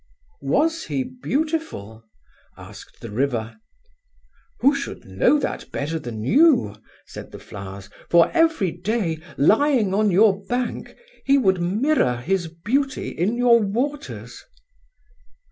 "'Was 0.41 0.85
he 0.85 1.03
beautiful?' 1.03 2.03
asked 2.57 3.01
the 3.01 3.11
River. 3.11 3.59
"'Who 4.61 4.73
should 4.73 5.05
know 5.05 5.37
that 5.37 5.71
better 5.71 5.99
than 5.99 6.23
you?' 6.23 6.73
said 7.05 7.31
the 7.31 7.37
flowers, 7.37 7.87
'for 8.09 8.31
every 8.31 8.71
day, 8.71 9.19
lying 9.37 9.93
on 9.93 10.09
your 10.09 10.43
bank, 10.47 10.95
he 11.23 11.37
would 11.37 11.61
mirror 11.61 12.15
his 12.17 12.47
beauty 12.47 13.09
in 13.09 13.35
your 13.37 13.59
waters.'" 13.59 14.43